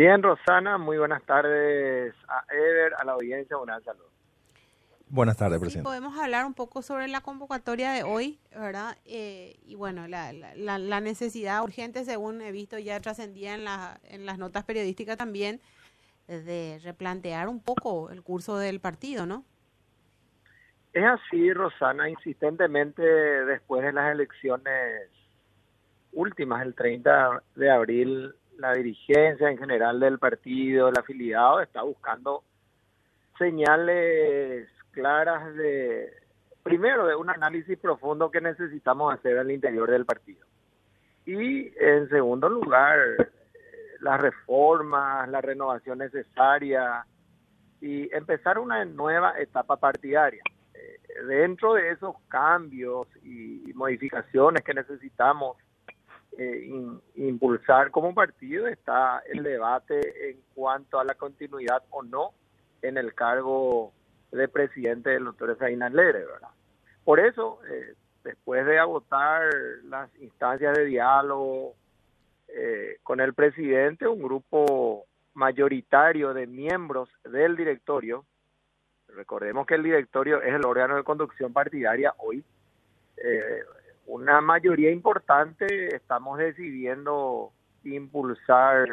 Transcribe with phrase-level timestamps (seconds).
[0.00, 4.08] Bien, Rosana, muy buenas tardes a Ever, a la audiencia, un saludo.
[5.10, 5.86] Buenas tardes, presidente.
[5.86, 8.96] podemos hablar un poco sobre la convocatoria de hoy, ¿verdad?
[9.04, 14.00] Eh, y bueno, la, la, la, necesidad urgente, según he visto, ya trascendía en, la,
[14.04, 15.60] en las notas periodísticas también,
[16.28, 19.44] de replantear un poco el curso del partido, ¿no?
[20.94, 25.10] Es así, Rosana, insistentemente después de las elecciones
[26.12, 32.44] últimas, el 30 de abril, la dirigencia en general del partido, el afiliado, está buscando
[33.38, 36.12] señales claras de,
[36.62, 40.44] primero, de un análisis profundo que necesitamos hacer al interior del partido.
[41.24, 42.98] Y en segundo lugar,
[44.00, 47.06] las reformas, la renovación necesaria
[47.80, 50.42] y empezar una nueva etapa partidaria.
[50.74, 55.56] Eh, dentro de esos cambios y modificaciones que necesitamos
[56.38, 56.70] eh,
[57.16, 62.32] impulsar como partido está el debate en cuanto a la continuidad o no
[62.82, 63.92] en el cargo
[64.32, 66.50] de presidente del doctor Efraín Alegre, ¿verdad?
[67.04, 69.42] Por eso, eh, después de agotar
[69.84, 71.74] las instancias de diálogo
[72.48, 78.24] eh, con el presidente, un grupo mayoritario de miembros del directorio,
[79.08, 82.44] recordemos que el directorio es el órgano de conducción partidaria hoy,
[83.16, 83.62] eh,
[84.10, 87.52] una mayoría importante estamos decidiendo
[87.84, 88.88] impulsar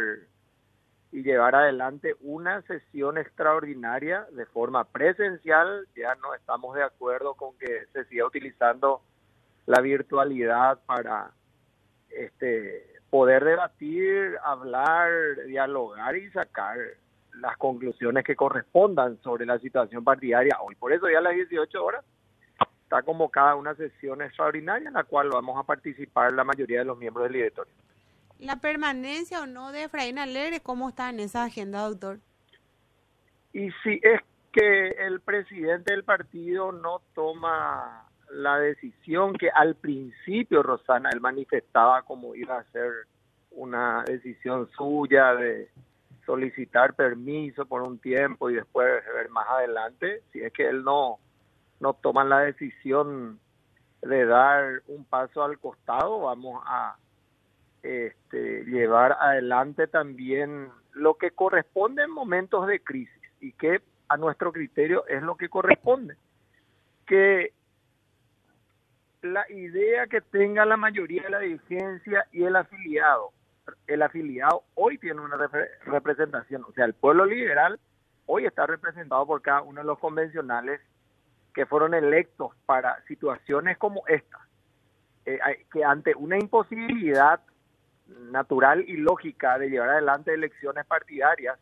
[1.11, 5.87] y llevar adelante una sesión extraordinaria de forma presencial.
[5.95, 9.01] Ya no estamos de acuerdo con que se siga utilizando
[9.65, 11.31] la virtualidad para
[12.11, 15.09] este poder debatir, hablar,
[15.47, 16.77] dialogar y sacar
[17.39, 20.75] las conclusiones que correspondan sobre la situación partidaria hoy.
[20.75, 22.05] Por eso ya a las 18 horas
[22.88, 26.97] está convocada una sesión extraordinaria en la cual vamos a participar la mayoría de los
[26.97, 27.73] miembros del directorio.
[28.39, 32.19] ¿La permanencia o no de Efraín Alegre, cómo está en esa agenda, doctor?
[33.52, 34.21] Y si es
[34.53, 42.04] que el presidente del partido no toma la decisión que al principio, Rosana, él manifestaba
[42.04, 42.92] como iba a ser
[43.52, 45.69] una decisión suya de
[46.25, 51.19] solicitar permiso por un tiempo y después ver más adelante, si es que él no,
[51.80, 53.39] no toma la decisión
[54.02, 56.98] de dar un paso al costado, vamos a
[57.83, 64.52] este, llevar adelante también lo que corresponde en momentos de crisis y que a nuestro
[64.52, 66.16] criterio es lo que corresponde.
[67.05, 67.54] Que
[69.21, 73.32] la idea que tenga la mayoría de la dirigencia y el afiliado,
[73.87, 75.37] el afiliado hoy tiene una
[75.86, 77.80] representación, o sea, el pueblo liberal
[78.26, 80.82] hoy está representado por cada uno de los convencionales
[81.57, 84.47] que fueron electos para situaciones como esta,
[85.25, 85.39] eh,
[85.73, 87.39] que ante una imposibilidad
[88.29, 91.57] natural y lógica de llevar adelante elecciones partidarias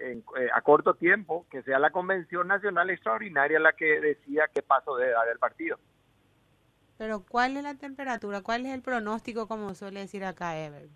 [0.00, 0.20] eh,
[0.52, 5.12] a corto tiempo, que sea la Convención Nacional Extraordinaria la que decida qué paso debe
[5.12, 5.78] dar el partido.
[6.98, 8.40] Pero ¿cuál es la temperatura?
[8.42, 10.88] ¿Cuál es el pronóstico, como suele decir acá Ever?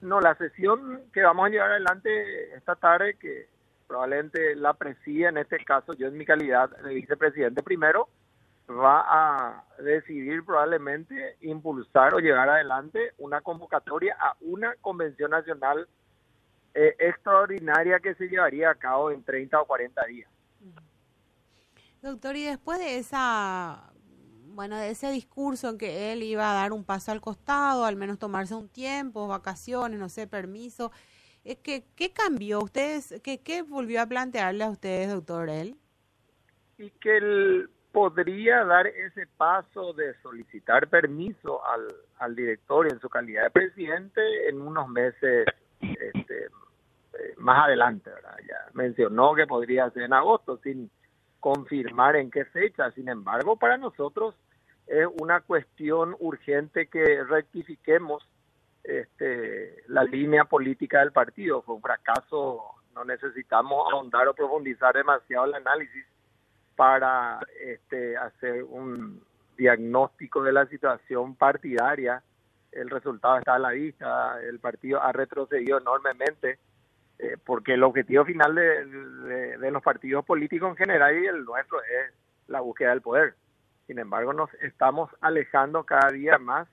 [0.00, 3.50] No, la sesión que vamos a llevar adelante esta tarde, que
[3.90, 8.08] probablemente la presida en este caso, yo en mi calidad de vicepresidente primero,
[8.68, 15.88] va a decidir probablemente impulsar o llevar adelante una convocatoria a una convención nacional
[16.72, 20.30] eh, extraordinaria que se llevaría a cabo en 30 o 40 días.
[22.00, 23.90] Doctor, y después de esa,
[24.54, 27.96] bueno, de ese discurso en que él iba a dar un paso al costado, al
[27.96, 30.92] menos tomarse un tiempo, vacaciones, no sé, permiso,
[31.44, 32.60] es que, ¿qué cambió?
[32.60, 35.76] ¿Ustedes, qué, qué volvió a plantearle a ustedes, doctor, él?
[36.78, 43.08] Y que el podría dar ese paso de solicitar permiso al, al directorio en su
[43.08, 45.46] calidad de presidente en unos meses
[45.80, 48.10] este, eh, más adelante.
[48.10, 48.36] ¿verdad?
[48.48, 50.90] Ya mencionó que podría ser en agosto sin
[51.40, 52.90] confirmar en qué fecha.
[52.92, 54.34] Sin embargo, para nosotros
[54.86, 58.28] es una cuestión urgente que rectifiquemos
[58.84, 61.62] este, la línea política del partido.
[61.62, 62.62] Fue un fracaso,
[62.94, 66.04] no necesitamos ahondar o profundizar demasiado el análisis
[66.76, 69.22] para este, hacer un
[69.56, 72.22] diagnóstico de la situación partidaria.
[72.72, 76.58] El resultado está a la vista, el partido ha retrocedido enormemente,
[77.18, 78.86] eh, porque el objetivo final de,
[79.58, 82.14] de, los partidos políticos en general y el nuestro es
[82.46, 83.34] la búsqueda del poder.
[83.86, 86.68] Sin embargo, nos estamos alejando cada día más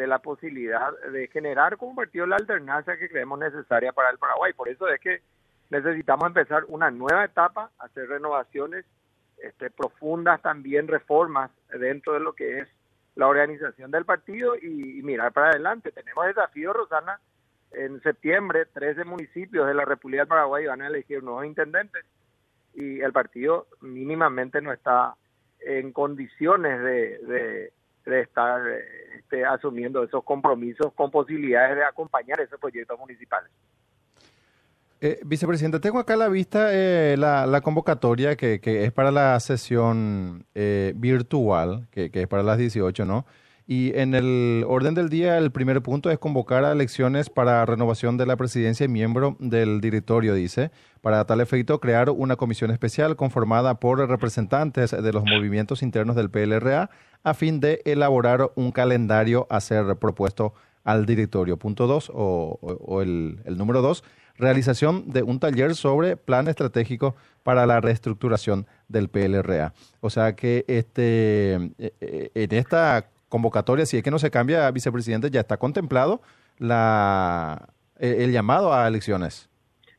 [0.00, 4.54] de la posibilidad de generar como partido la alternancia que creemos necesaria para el Paraguay.
[4.54, 5.20] Por eso es que
[5.68, 8.86] necesitamos empezar una nueva etapa, hacer renovaciones
[9.36, 12.68] este, profundas también reformas dentro de lo que es
[13.14, 15.92] la organización del partido y, mirar para adelante.
[15.92, 17.20] Tenemos desafíos, Rosana,
[17.72, 22.06] en septiembre 13 municipios de la República del Paraguay van a elegir nuevos intendentes
[22.72, 25.14] y el partido mínimamente no está
[25.60, 27.72] en condiciones de, de,
[28.06, 28.60] estar
[29.16, 33.50] este, asumiendo esos compromisos con posibilidades de acompañar esos proyectos municipales.
[35.02, 35.20] Eh,
[35.80, 40.92] tengo acá a la vista eh, la, convocatoria que, que, es para la sesión eh,
[40.94, 43.24] virtual, que, que, es para las 18, ¿no?
[43.70, 48.16] Y en el orden del día, el primer punto es convocar a elecciones para renovación
[48.16, 50.72] de la presidencia y miembro del directorio, dice.
[51.02, 56.30] Para tal efecto, crear una comisión especial conformada por representantes de los movimientos internos del
[56.30, 56.90] PLRA
[57.22, 60.52] a fin de elaborar un calendario a ser propuesto
[60.82, 61.56] al directorio.
[61.56, 64.02] Punto dos, o, el, número dos,
[64.36, 67.14] realización de un taller sobre plan estratégico
[67.44, 69.74] para la reestructuración del PLRA.
[70.00, 74.70] O sea que este, eh, eh, en esta convocatoria, si es que no se cambia,
[74.70, 76.20] vicepresidente, ya está contemplado
[76.58, 79.48] la, eh, el llamado a elecciones.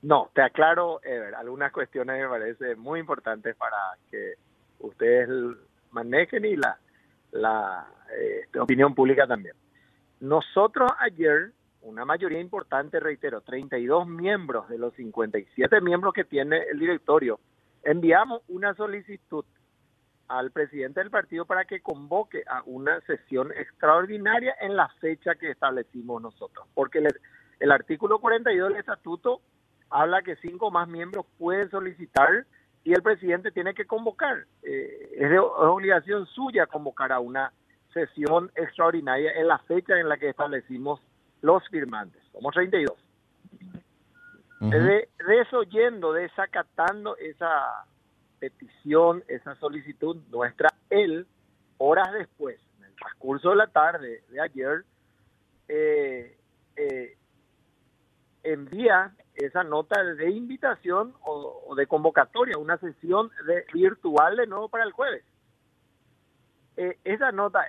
[0.03, 3.77] No, te aclaro, Ever, algunas cuestiones me parece muy importantes para
[4.09, 4.33] que
[4.79, 5.29] ustedes
[5.91, 6.77] manejen y la,
[7.31, 7.87] la
[8.19, 9.55] este, opinión pública también.
[10.19, 11.51] Nosotros ayer,
[11.81, 17.39] una mayoría importante, reitero, 32 miembros de los 57 miembros que tiene el directorio,
[17.83, 19.45] enviamos una solicitud
[20.31, 25.51] al presidente del partido para que convoque a una sesión extraordinaria en la fecha que
[25.51, 26.99] establecimos nosotros, porque
[27.59, 29.41] el, artículo 42 del estatuto
[29.89, 32.45] habla que cinco más miembros pueden solicitar
[32.83, 34.45] y el presidente tiene que convocar.
[34.63, 37.51] Eh, es, de, obligación suya convocar a una
[37.93, 41.01] sesión extraordinaria en la fecha en la que establecimos
[41.41, 42.21] los firmantes.
[42.31, 42.91] Somos 32.
[44.61, 47.85] Uh de, desoyendo, desacatando esa
[48.41, 51.27] petición, esa solicitud nuestra, él,
[51.77, 54.83] horas después, en el transcurso de la tarde de ayer,
[55.69, 56.35] eh,
[56.75, 57.17] eh,
[58.43, 64.85] envía esa nota de invitación o, de convocatoria, una sesión de, virtual de nuevo para
[64.85, 65.23] el jueves.
[66.77, 67.63] Eh, esa nota,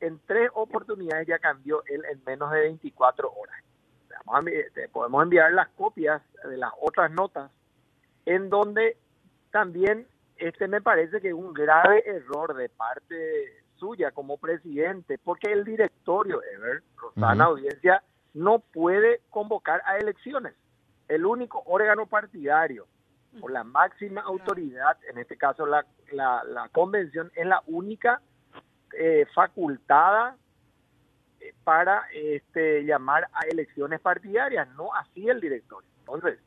[0.00, 3.62] en tres oportunidades ya cambió él en menos de 24 horas.
[4.92, 7.50] podemos enviar las copias de las otras notas
[8.24, 8.96] en donde
[9.52, 10.06] también
[10.38, 15.64] este me parece que es un grave error de parte suya como presidente, porque el
[15.64, 18.02] directorio, Ever, Rosana Audiencia,
[18.34, 20.54] no puede convocar a elecciones.
[21.08, 22.86] El único órgano partidario
[23.40, 28.20] o la máxima autoridad, en este caso la, la, convención, es la única
[28.98, 30.36] eh, facultada
[31.40, 35.88] eh, para este, llamar a elecciones partidarias, no así el directorio.
[36.00, 36.38] Entonces,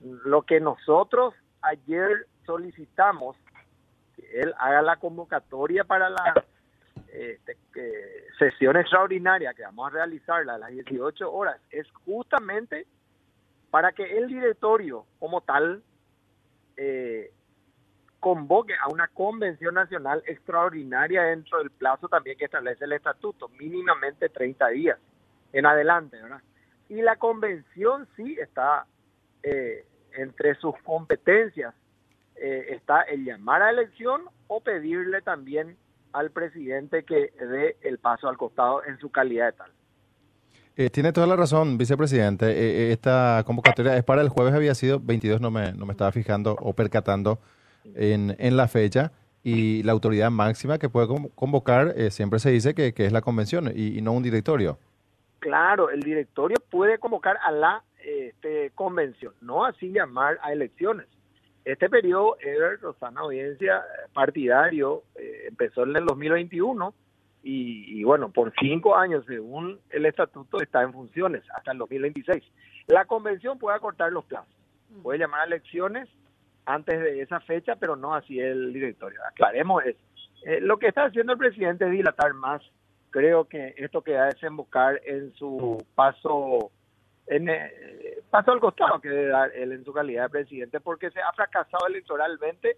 [0.00, 3.36] lo que nosotros ayer solicitamos
[4.16, 6.44] que él haga la convocatoria para la
[7.12, 7.56] este,
[8.38, 11.60] sesión extraordinaria que vamos a realizar a las 18 horas.
[11.70, 12.86] Es justamente
[13.70, 15.82] para que el directorio como tal
[16.76, 17.32] eh,
[18.20, 24.28] convoque a una convención nacional extraordinaria dentro del plazo también que establece el estatuto, mínimamente
[24.28, 24.98] 30 días
[25.52, 26.40] en adelante, ¿verdad?
[26.88, 28.86] Y la convención sí está
[29.42, 31.74] eh, entre sus competencias
[32.44, 35.76] eh, está el llamar a elección o pedirle también
[36.12, 39.70] al presidente que dé el paso al costado en su calidad de tal.
[40.76, 42.46] Eh, tiene toda la razón, vicepresidente.
[42.46, 46.10] Eh, esta convocatoria es para el jueves, había sido 22, no me, no me estaba
[46.10, 47.38] fijando o percatando
[47.94, 49.12] en, en la fecha.
[49.44, 53.70] Y la autoridad máxima que puede convocar siempre se dice que, que es la convención
[53.72, 54.78] y, no un directorio.
[55.38, 61.06] Claro, el directorio puede convocar a la este, convención, no así llamar a elecciones.
[61.64, 66.92] Este periodo, era Rosana Audiencia partidario, eh, empezó en el 2021
[67.44, 72.42] y, y, bueno, por cinco años, según el estatuto, está en funciones hasta el 2026.
[72.88, 74.54] La convención puede acortar los plazos,
[75.02, 76.08] puede llamar a elecciones
[76.66, 79.20] antes de esa fecha, pero no así el directorio.
[79.28, 80.00] Aclaremos eso.
[80.44, 82.62] Eh, lo que está haciendo el presidente es dilatar más.
[83.10, 86.70] Creo que esto que va a desembocar en su paso
[87.26, 91.10] en, eh, paso al costado que debe dar él en su calidad de presidente porque
[91.10, 92.76] se ha fracasado electoralmente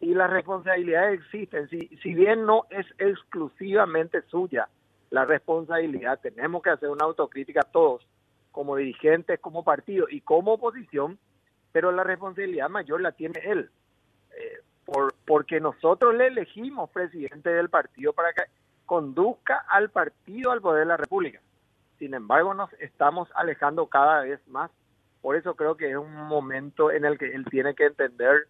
[0.00, 1.68] y las responsabilidades existen.
[1.68, 4.68] Si, si bien no es exclusivamente suya
[5.10, 8.06] la responsabilidad, tenemos que hacer una autocrítica todos,
[8.50, 11.18] como dirigentes, como partido y como oposición,
[11.70, 13.70] pero la responsabilidad mayor la tiene él.
[14.36, 18.42] Eh, por, porque nosotros le elegimos presidente del partido para que
[18.86, 21.40] conduzca al partido al poder de la República.
[22.02, 24.72] Sin embargo, nos estamos alejando cada vez más.
[25.20, 28.48] Por eso creo que es un momento en el que él tiene que entender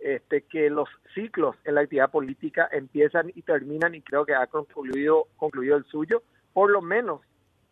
[0.00, 4.48] este, que los ciclos en la actividad política empiezan y terminan y creo que ha
[4.48, 7.20] concluido, concluido el suyo, por lo menos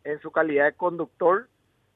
[0.04, 1.48] en su calidad de conductor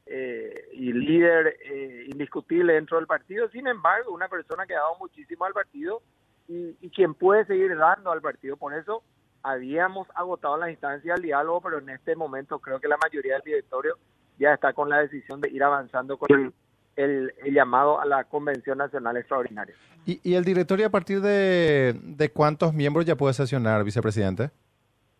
[0.06, 3.48] eh, y líder eh, indiscutible dentro del partido.
[3.50, 6.02] Sin embargo, una persona que ha dado muchísimo al partido
[6.48, 8.56] y, y quien puede seguir dando al partido.
[8.56, 9.04] Por eso
[9.42, 13.42] habíamos agotado la instancia del diálogo, pero en este momento creo que la mayoría del
[13.42, 13.96] directorio
[14.38, 16.52] ya está con la decisión de ir avanzando con el,
[16.96, 19.74] el, el llamado a la Convención Nacional Extraordinaria.
[20.06, 24.50] ¿Y, y el directorio a partir de, de cuántos miembros ya puede sesionar, vicepresidente?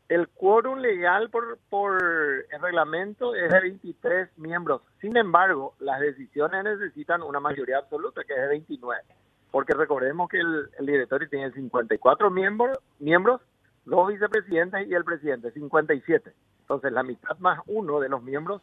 [0.09, 2.03] El quórum legal por, por
[2.51, 4.83] el reglamento es de 23 miembros.
[5.01, 9.03] Sin embargo, las decisiones necesitan una mayoría absoluta, que es de 29.
[9.53, 13.41] Porque recordemos que el, el directorio tiene 54 miembros, miembros,
[13.85, 16.33] dos vicepresidentes y el presidente, 57.
[16.61, 18.63] Entonces, la mitad más uno de los miembros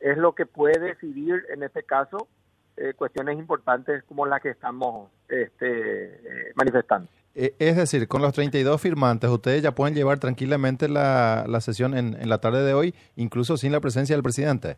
[0.00, 2.28] es lo que puede decidir, en este caso,
[2.76, 7.08] eh, cuestiones importantes como las que estamos este, eh, manifestando.
[7.34, 11.96] Eh, Es decir, con los 32 firmantes, ustedes ya pueden llevar tranquilamente la, la sesión
[11.96, 14.76] en, en la tarde de hoy, incluso sin la presencia del presidente.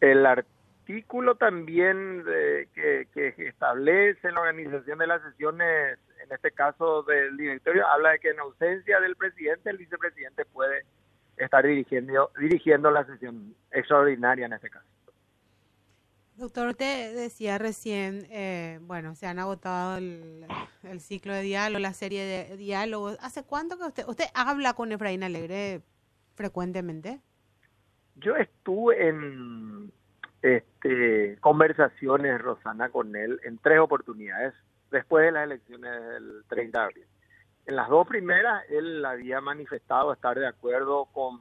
[0.00, 5.98] El artículo también eh, que, que establece la organización de las sesiones,
[6.32, 10.86] en este caso del directorio, habla de que en ausencia del presidente, el vicepresidente puede
[11.36, 14.86] estar dirigiendo, dirigiendo la sesión extraordinaria en este caso.
[16.36, 20.46] Doctor, usted decía recién, eh, bueno, se han agotado el,
[20.84, 23.18] el ciclo de diálogo, la serie de diálogos.
[23.20, 25.82] ¿Hace cuánto que usted, usted habla con Efraín Alegre
[26.34, 27.20] frecuentemente?
[28.16, 29.92] Yo estuve en
[30.40, 34.54] este, conversaciones, Rosana, con él en tres oportunidades
[34.92, 37.06] después de las elecciones del 30 de abril.
[37.66, 41.40] En las dos primeras, él había manifestado estar de acuerdo con,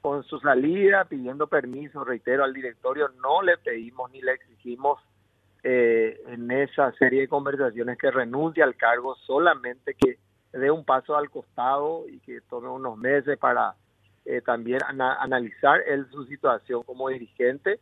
[0.00, 5.00] con su salida, pidiendo permiso, reitero, al directorio no le pedimos ni le exigimos
[5.62, 10.18] eh, en esa serie de conversaciones que renuncie al cargo, solamente que
[10.52, 13.74] dé un paso al costado y que tome unos meses para
[14.24, 17.80] eh, también ana analizar él su situación como dirigente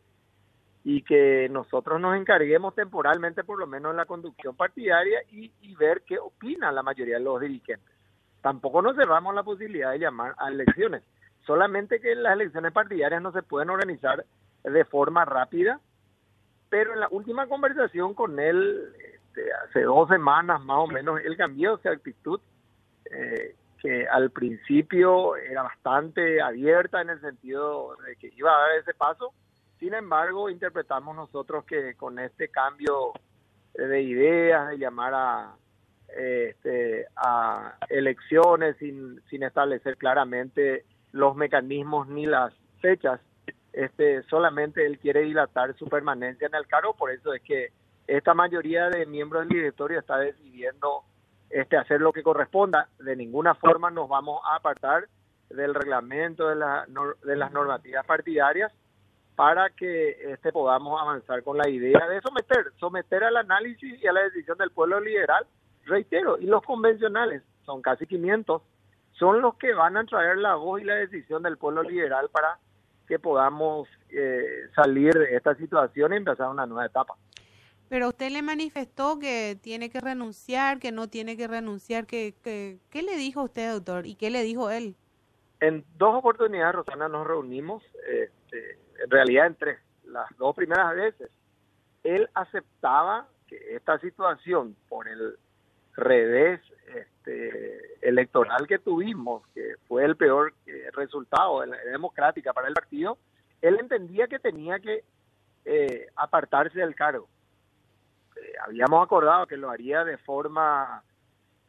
[0.83, 6.03] y que nosotros nos encarguemos temporalmente por lo menos en la conducción partidaria y, ver
[6.05, 7.89] qué opina la mayoría de los dirigentes.
[8.41, 11.03] Tampoco nos cerramos la posibilidad de llamar a elecciones,
[11.45, 14.23] solamente que las elecciones partidarias no se pueden organizar
[14.63, 15.79] de forma rápida,
[16.69, 21.35] pero en la última conversación con él, este, hace dos semanas más o menos, él
[21.37, 22.39] cambió su actitud,
[23.05, 28.77] eh, que al principio era bastante abierta en el sentido de que iba a dar
[28.79, 29.33] ese paso,
[29.83, 33.11] sin embargo, interpretamos nosotros que con este cambio
[33.73, 35.55] de ideas, de llamar a,
[36.07, 43.19] este, a elecciones sin, sin establecer claramente los mecanismos ni las fechas,
[43.73, 47.73] este, solamente él quiere dilatar su permanencia en el cargo, por eso es que
[48.07, 51.03] esta mayoría de miembros del directorio está decidiendo
[51.49, 52.87] este, hacer lo que corresponda.
[52.99, 55.09] De ninguna forma nos vamos a apartar
[55.49, 56.87] del reglamento de, la,
[57.25, 58.71] de las normativas partidarias
[59.35, 64.13] para que este podamos avanzar con la idea de someter, someter al análisis y a
[64.13, 65.45] la decisión del pueblo liberal,
[65.85, 68.61] reitero, y los convencionales, son casi 500,
[69.13, 72.59] son los que van a traer la voz y la decisión del pueblo liberal para
[73.07, 77.15] que podamos eh, salir de esta situación y empezar una nueva etapa.
[77.89, 82.05] Pero usted le manifestó que tiene que renunciar, que no tiene que renunciar.
[82.05, 84.07] que, que, ¿Qué le dijo usted, doctor?
[84.07, 84.95] ¿Y qué le dijo él?
[85.59, 87.83] En dos oportunidades, Rosana, nos reunimos.
[88.09, 91.29] Este, en realidad en tres, las dos primeras veces,
[92.03, 95.37] él aceptaba que esta situación por el
[95.95, 96.59] revés
[96.95, 102.73] este, electoral que tuvimos, que fue el peor eh, resultado de la democrática para el
[102.73, 103.17] partido,
[103.61, 105.03] él entendía que tenía que
[105.65, 107.27] eh, apartarse del cargo.
[108.35, 111.03] Eh, habíamos acordado que lo haría de forma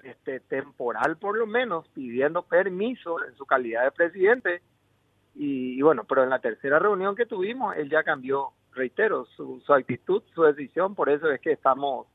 [0.03, 4.63] este, temporal por lo menos, pidiendo permiso en su calidad de presidente,
[5.35, 9.61] y, y, bueno, pero en la tercera reunión que tuvimos, él ya cambió, reitero, su,
[9.65, 12.07] su actitud, su decisión, por eso es que estamos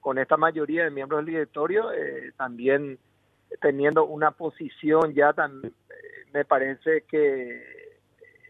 [0.00, 2.98] con esta mayoría de miembros del directorio, eh, también
[3.60, 5.72] teniendo una posición ya tan, eh,
[6.32, 7.90] me parece que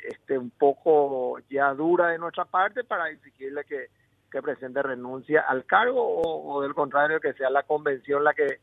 [0.05, 3.89] este un poco ya dura de nuestra parte para exigirle que,
[4.31, 8.61] que el presidente renuncia al cargo o del contrario que sea la convención la que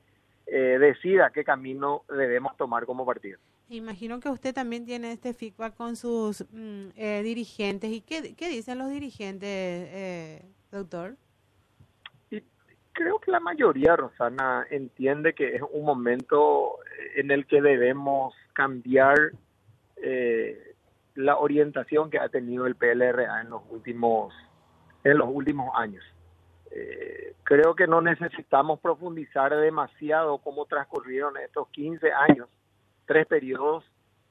[0.48, 3.40] eh, decida qué camino debemos tomar como partido.
[3.70, 7.92] Imagino que usted también tiene este feedback con sus mm, eh, dirigentes.
[7.92, 11.16] ¿Y qué, qué, dicen los dirigentes, eh, doctor?
[12.32, 12.42] Y
[12.94, 16.78] creo que la mayoría, Rosana, entiende que es un momento
[17.16, 19.34] en el que debemos cambiar
[19.98, 20.76] eh,
[21.16, 24.34] la orientación que ha tenido el PLRA en los últimos,
[25.04, 26.04] en los últimos años.
[26.72, 32.50] Eh, creo que no necesitamos profundizar demasiado cómo transcurrieron estos 15 años,
[33.06, 33.84] tres periodos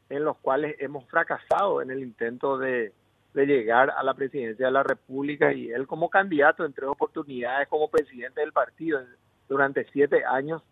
[0.09, 2.93] en los cuales hemos fracasado en el intento de
[3.37, 7.69] de llegar a la presidencia de la República y él como candidato en tres oportunidades
[7.69, 8.99] como presidente del partido
[9.47, 10.63] durante siete años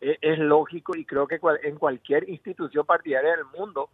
[0.00, 3.90] es, es lógico y creo que en cualquier institución partidaria del mundo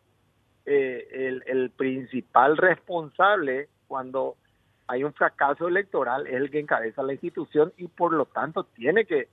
[0.64, 4.36] eh, el, el principal responsable cuando
[4.88, 9.04] hay un fracaso electoral es el que encabeza la institución y por lo tanto tiene
[9.04, 9.28] que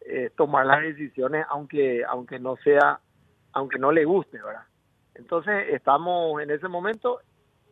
[0.00, 3.00] eh, tomar las decisiones aunque aunque no sea
[3.52, 4.64] aunque no le guste verdad
[5.16, 7.20] entonces estamos en ese momento.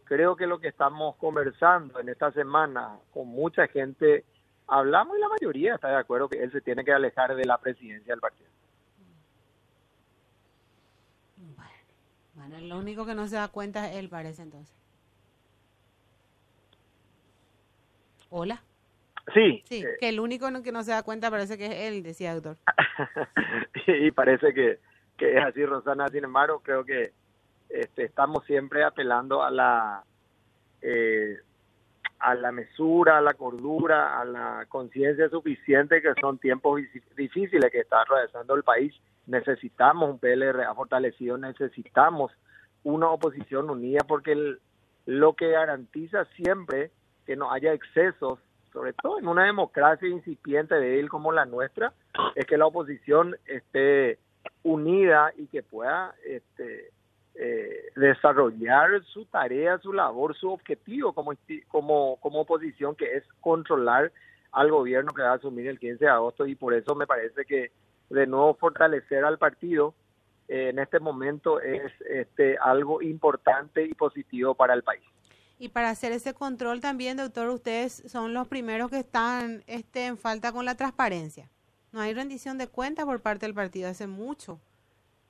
[0.05, 4.25] Creo que lo que estamos conversando en esta semana con mucha gente
[4.67, 7.59] hablamos y la mayoría está de acuerdo que él se tiene que alejar de la
[7.59, 8.49] presidencia del partido.
[12.35, 14.75] Bueno lo único que no se da cuenta es él parece entonces
[18.35, 18.61] hola
[19.33, 19.63] Sí.
[19.65, 22.35] Sí, eh, que el único que no se da cuenta parece que es él, decía
[22.35, 22.57] doctor.
[23.87, 24.81] y parece que,
[25.17, 26.09] que es así, Rosana.
[26.09, 27.13] Sin embargo, creo que
[27.71, 30.05] este, estamos siempre apelando a la
[30.83, 31.39] eh,
[32.19, 36.83] a la mesura, a la cordura, a la conciencia suficiente que son tiempos
[37.17, 38.95] difíciles que está atravesando el país.
[39.27, 42.31] Necesitamos un PLRA fortalecido, necesitamos
[42.83, 44.61] una oposición unida porque el,
[45.07, 46.91] lo que garantiza siempre
[47.25, 48.39] que no haya excesos
[48.75, 51.93] sobre todo en una democracia incipiente de él como la nuestra,
[52.35, 54.19] es que la oposición esté
[54.65, 56.91] unida y que pueda este,
[57.37, 61.33] eh, desarrollar su tarea, su labor, su objetivo como,
[61.69, 64.11] como, como oposición, que es controlar
[64.51, 67.45] al gobierno que va a asumir el 15 de agosto y por eso me parece
[67.45, 67.71] que
[68.11, 69.95] de nuevo fortalecer al partido
[70.49, 75.14] eh, en este momento es este, algo importante y positivo para el país.
[75.59, 80.19] Y para hacer ese control también, doctor, ustedes son los primeros que están este, en
[80.19, 81.51] falta con la transparencia.
[81.93, 84.61] No hay rendición de cuentas por parte del partido hace mucho.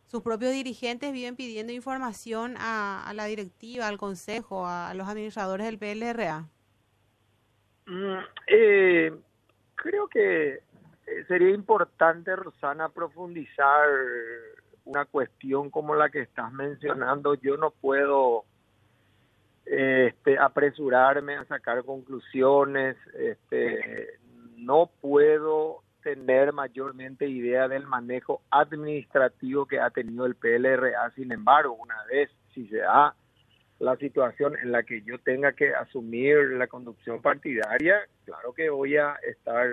[0.06, 5.78] Sus propios dirigentes viven pidiendo información a, la directiva, al consejo, a, los administradores del
[5.78, 6.48] PLRA.
[7.86, 9.12] Mm, eh,
[9.74, 13.88] creo que eh, sería importante, Rosana, profundizar
[14.86, 17.34] una cuestión como la que estás mencionando.
[17.34, 18.44] Yo no puedo
[19.66, 24.18] este, apresurarme a sacar conclusiones, este,
[24.56, 31.10] no puedo tener mayormente idea del manejo administrativo que ha tenido el PLRA.
[31.14, 33.14] Sin embargo, una vez si se da
[33.78, 38.96] la situación en la que yo tenga que asumir la conducción partidaria, claro que voy
[38.96, 39.66] a estar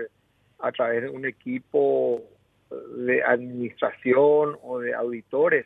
[0.60, 2.21] a través de un equipo
[2.95, 5.65] de administración o de auditores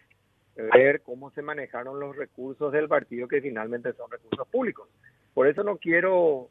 [0.56, 4.88] ver cómo se manejaron los recursos del partido que finalmente son recursos públicos.
[5.34, 6.50] Por eso no quiero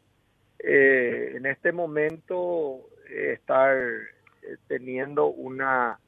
[0.58, 5.98] eh, en este momento estar eh, teniendo una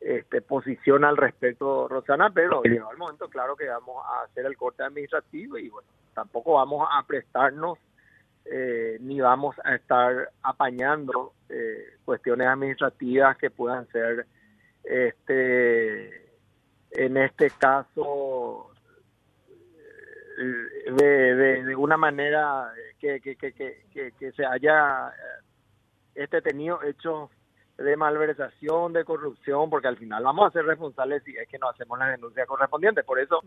[0.00, 4.56] este, posición al respecto, Rosana, pero llegado el momento, claro que vamos a hacer el
[4.56, 7.78] corte administrativo y bueno, tampoco vamos a prestarnos
[8.44, 11.32] eh, ni vamos a estar apañando
[12.04, 14.26] cuestiones administrativas que puedan ser
[14.82, 16.23] este
[16.94, 18.70] en este caso
[20.36, 25.12] de, de, una manera que, que, que, que, se haya
[26.14, 27.30] este tenido hecho
[27.78, 31.68] de malversación, de corrupción, porque al final vamos a ser responsables si es que no
[31.68, 33.02] hacemos la denuncia correspondiente.
[33.02, 33.42] Por eso,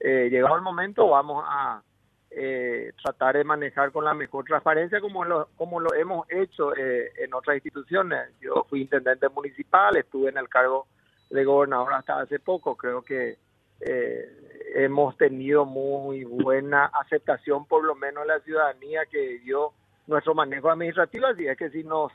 [0.00, 1.82] eh, llegado el momento, vamos a
[2.30, 7.12] eh, tratar de manejar con la mejor transparencia como lo, como lo hemos hecho eh,
[7.18, 8.30] en otras instituciones.
[8.40, 10.86] Yo fui intendente municipal, estuve en el cargo
[11.30, 12.76] de gobernador hasta hace poco.
[12.76, 13.38] Creo que
[13.80, 19.72] eh, hemos tenido muy buena aceptación, por lo menos la ciudadanía que dio
[20.06, 22.12] nuestro manejo administrativo, así es que si nos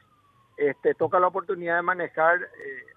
[0.58, 2.47] este, toca la oportunidad de manejar eh,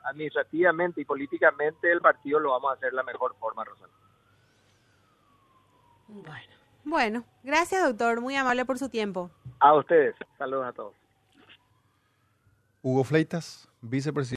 [0.05, 3.93] administrativamente y políticamente el partido, lo vamos a hacer de la mejor forma, Rosana.
[6.07, 6.55] Bueno.
[6.85, 9.31] bueno, gracias doctor, muy amable por su tiempo.
[9.59, 10.95] A ustedes, saludos a todos.
[12.83, 14.33] Hugo Fleitas, vicepresidente.